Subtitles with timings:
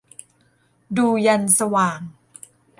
[0.97, 1.99] ดูยันสว่าง